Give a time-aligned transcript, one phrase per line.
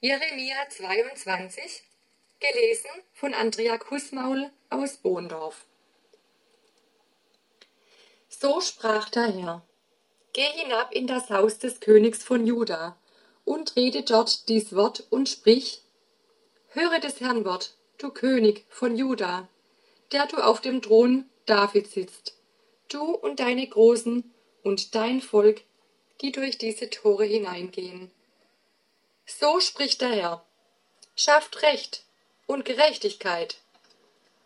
[0.00, 1.82] Jeremia 22,
[2.38, 5.66] gelesen von Andrea Kussmaul aus Bohndorf.
[8.28, 9.66] So sprach der Herr:
[10.32, 12.96] Geh hinab in das Haus des Königs von Juda
[13.44, 15.82] und rede dort dies Wort und sprich:
[16.68, 19.48] Höre des Herrn Wort, du König von Juda,
[20.12, 22.38] der du auf dem Thron David sitzt,
[22.86, 25.62] du und deine Großen und dein Volk,
[26.20, 28.12] die durch diese Tore hineingehen.
[29.28, 30.44] So spricht der Herr:
[31.14, 32.02] Schafft Recht
[32.46, 33.58] und Gerechtigkeit.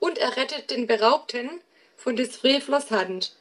[0.00, 1.48] Und errettet den Beraubten
[1.96, 3.36] von des Frevlers Hand.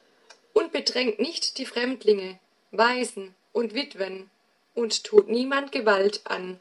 [0.53, 4.29] Und bedrängt nicht die Fremdlinge, Waisen und Witwen.
[4.75, 6.59] Und tut niemand Gewalt an.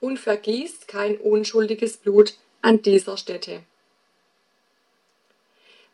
[0.00, 3.62] Und vergießt kein unschuldiges Blut an dieser Stätte.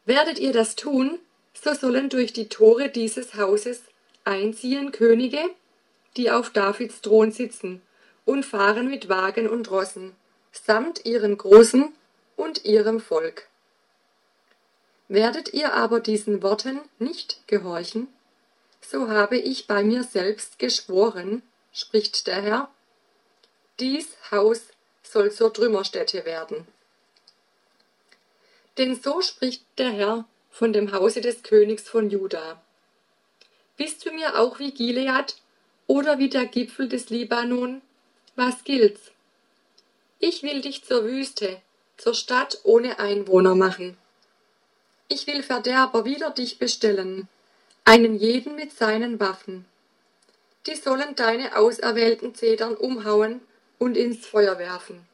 [0.07, 1.21] Werdet ihr das tun,
[1.53, 3.83] so sollen durch die Tore dieses Hauses
[4.25, 5.51] einziehen Könige,
[6.17, 7.83] die auf Davids Thron sitzen
[8.33, 10.17] und fahren mit Wagen und Rossen,
[10.53, 11.95] samt ihren Großen
[12.35, 13.47] und ihrem Volk.
[15.09, 18.09] Werdet ihr aber diesen Worten nicht gehorchen,
[18.81, 21.43] so habe ich bei mir selbst geschworen,
[21.75, 22.71] spricht der Herr,
[23.79, 24.63] dies Haus
[25.03, 26.67] soll zur Trümmerstätte werden.
[28.79, 32.63] Denn so spricht der Herr von dem Hause des Königs von Juda.
[33.77, 35.37] Bist du mir auch wie Gilead
[35.87, 37.83] oder wie der Gipfel des Libanon?
[38.35, 39.11] Was gilt's?
[40.19, 41.61] Ich will dich zur Wüste,
[41.99, 43.99] zur Stadt ohne Einwohner machen.
[45.09, 47.29] Ich will Verderber wider dich bestellen,
[47.85, 49.67] einen jeden mit seinen Waffen.
[50.67, 53.43] Die sollen deine auserwählten Zedern umhauen
[53.79, 55.07] und ins Feuer werfen.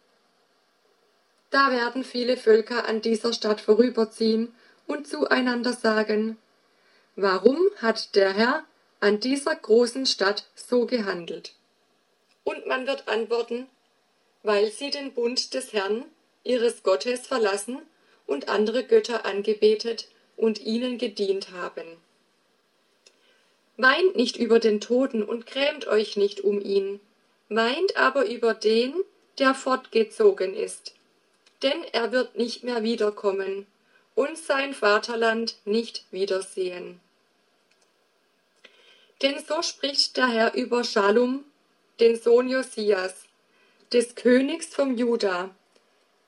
[1.50, 4.54] Da werden viele Völker an dieser Stadt vorüberziehen
[4.86, 6.38] und zueinander sagen,
[7.16, 8.64] warum hat der Herr
[9.00, 11.54] an dieser großen Stadt so gehandelt?
[12.48, 13.66] Und man wird antworten,
[14.42, 16.06] weil sie den Bund des Herrn,
[16.44, 17.82] ihres Gottes, verlassen
[18.26, 21.84] und andere Götter angebetet und ihnen gedient haben.
[23.76, 27.00] Weint nicht über den Toten und grämt euch nicht um ihn,
[27.50, 28.94] weint aber über den,
[29.38, 30.94] der fortgezogen ist,
[31.62, 33.66] denn er wird nicht mehr wiederkommen
[34.14, 36.98] und sein Vaterland nicht wiedersehen.
[39.20, 41.44] Denn so spricht der Herr über Schalum,
[42.00, 43.14] den Sohn Josias,
[43.92, 45.50] des Königs vom Juda,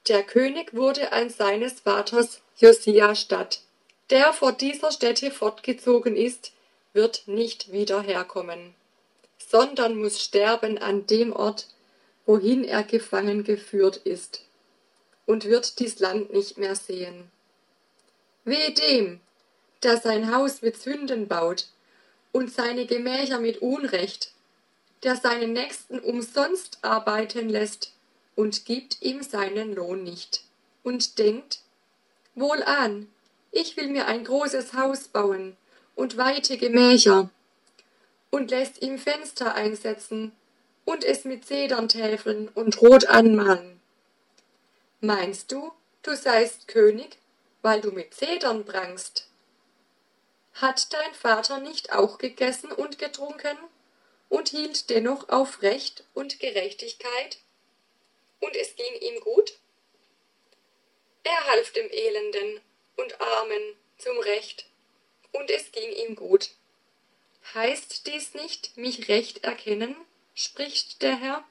[0.08, 3.60] der König wurde an seines Vaters Josia statt.
[4.08, 6.52] Der vor dieser Stätte fortgezogen ist,
[6.92, 8.74] wird nicht wieder herkommen,
[9.38, 11.68] sondern muss sterben an dem Ort,
[12.26, 14.42] wohin er gefangen geführt ist,
[15.26, 17.30] und wird dies Land nicht mehr sehen.
[18.44, 19.20] Weh dem,
[19.82, 21.68] der sein Haus mit Sünden baut
[22.32, 24.32] und seine Gemächer mit Unrecht,
[25.02, 27.92] der seinen Nächsten umsonst arbeiten lässt
[28.36, 30.44] und gibt ihm seinen Lohn nicht
[30.82, 31.60] und denkt,
[32.34, 33.08] wohlan,
[33.50, 35.56] ich will mir ein großes Haus bauen
[35.94, 37.30] und weite Gemächer
[38.30, 40.32] und lässt ihm Fenster einsetzen
[40.84, 43.80] und es mit Zedern täfeln und rot anmalen.
[45.00, 45.72] Meinst du,
[46.02, 47.18] du seist König,
[47.62, 49.26] weil du mit Zedern prangst?
[50.54, 53.56] Hat dein Vater nicht auch gegessen und getrunken
[54.30, 57.38] und hielt dennoch auf Recht und Gerechtigkeit?
[58.40, 59.52] und es ging ihm gut?
[61.22, 62.60] Er half dem Elenden
[62.96, 64.66] und Armen zum Recht,
[65.32, 66.50] und es ging ihm gut.
[67.54, 69.94] Heißt dies nicht mich recht erkennen,
[70.34, 71.44] spricht der Herr?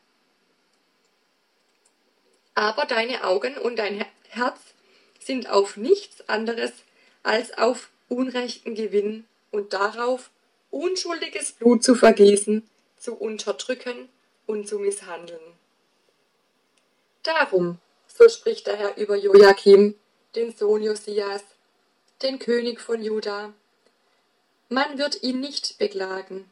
[2.55, 4.59] Aber deine Augen und dein Herz
[5.19, 6.71] sind auf nichts anderes
[7.23, 10.29] als auf unrechten Gewinn und darauf,
[10.71, 14.09] unschuldiges Blut zu vergießen, zu unterdrücken
[14.45, 15.57] und zu misshandeln.
[17.23, 19.95] Darum, so spricht der Herr über Joachim,
[20.35, 21.43] den Sohn Josias,
[22.21, 23.53] den König von Juda.
[24.69, 26.49] Man wird ihn nicht beklagen.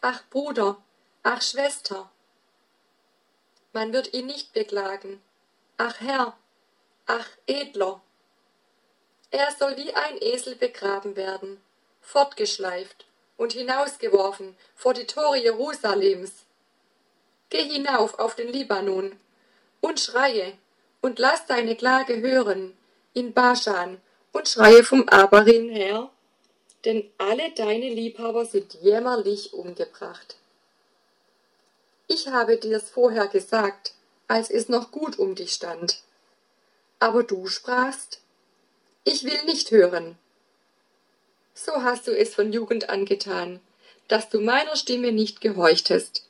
[0.00, 0.82] Ach Bruder,
[1.22, 2.10] ach Schwester.
[3.72, 5.20] Man wird ihn nicht beklagen.
[5.76, 6.36] Ach Herr,
[7.06, 8.00] ach Edler.
[9.30, 11.60] Er soll wie ein Esel begraben werden,
[12.00, 13.06] fortgeschleift
[13.36, 16.32] und hinausgeworfen vor die Tore Jerusalems.
[17.50, 19.12] Geh hinauf auf den Libanon
[19.80, 20.52] und schreie
[21.00, 22.76] und lass deine Klage hören
[23.14, 24.00] in Baschan
[24.32, 26.10] und schreie vom Abarin her,
[26.84, 30.36] denn alle deine Liebhaber sind jämmerlich umgebracht.
[32.08, 33.94] Ich habe dir's vorher gesagt,
[34.28, 36.02] als es noch gut um dich stand.
[36.98, 38.20] Aber du sprachst,
[39.04, 40.18] ich will nicht hören.
[41.58, 43.60] So hast du es von Jugend an getan,
[44.08, 46.28] dass du meiner Stimme nicht gehorchtest.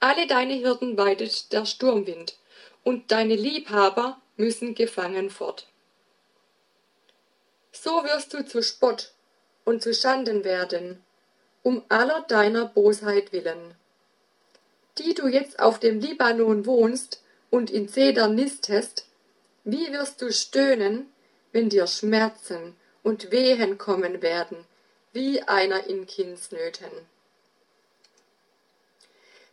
[0.00, 2.36] Alle deine Hirten weidet der Sturmwind,
[2.82, 5.68] und deine Liebhaber müssen gefangen fort.
[7.70, 9.12] So wirst du zu Spott
[9.64, 11.04] und zu Schanden werden,
[11.62, 13.76] um aller deiner Bosheit willen.
[14.98, 19.06] Die du jetzt auf dem Libanon wohnst und in Zedern nistest,
[19.62, 21.06] wie wirst du stöhnen,
[21.52, 24.64] wenn dir Schmerzen und Wehen kommen werden,
[25.12, 26.90] wie einer in Kindsnöten.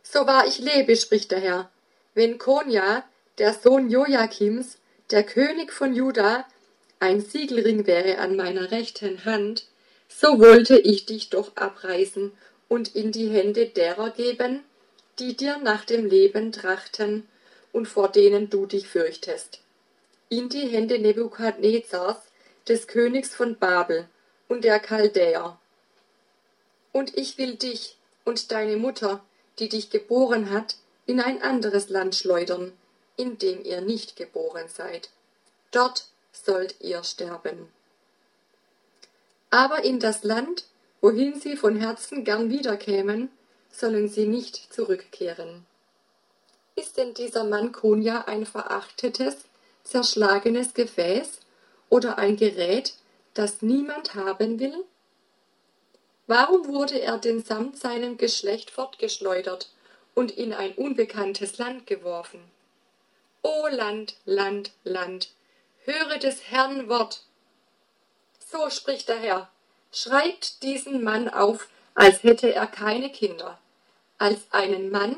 [0.02, 1.70] So wahr ich lebe, spricht der Herr,
[2.14, 3.04] wenn Konja,
[3.38, 4.78] der Sohn Joachims,
[5.10, 6.46] der König von Juda,
[7.00, 9.66] ein Siegelring wäre an meiner rechten Hand,
[10.08, 12.32] so wollte ich dich doch abreißen
[12.68, 14.64] und in die Hände derer geben,
[15.18, 17.28] die dir nach dem Leben trachten
[17.72, 19.60] und vor denen du dich fürchtest.
[20.28, 22.16] In die Hände Nebukadnezars,
[22.68, 24.08] des Königs von Babel
[24.48, 25.58] und der Chaldäer.
[26.92, 29.24] Und ich will dich und deine Mutter,
[29.58, 30.76] die dich geboren hat,
[31.06, 32.72] in ein anderes Land schleudern,
[33.16, 35.10] in dem ihr nicht geboren seid.
[35.70, 37.68] Dort sollt ihr sterben.
[39.50, 40.64] Aber in das Land,
[41.00, 43.30] wohin sie von Herzen gern wiederkämen,
[43.70, 45.64] sollen sie nicht zurückkehren.
[46.74, 49.36] Ist denn dieser Mann Kunja ein verachtetes,
[49.84, 51.38] zerschlagenes Gefäß
[51.88, 52.94] oder ein Gerät,
[53.34, 54.84] das niemand haben will?
[56.26, 59.70] Warum wurde er denn samt seinem Geschlecht fortgeschleudert
[60.14, 62.40] und in ein unbekanntes Land geworfen?
[63.42, 65.30] O Land, Land, Land,
[65.84, 67.22] höre des Herrn Wort.
[68.50, 69.48] So spricht der Herr,
[69.92, 73.58] schreibt diesen Mann auf, als hätte er keine Kinder,
[74.18, 75.16] als einen Mann,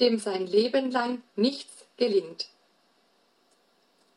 [0.00, 2.48] dem sein Leben lang nichts gelingt.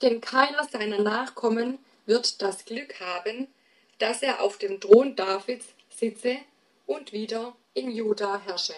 [0.01, 3.47] Denn keiner seiner Nachkommen wird das Glück haben,
[3.99, 6.37] dass er auf dem Thron Davids sitze
[6.85, 8.73] und wieder in Juda herrsche.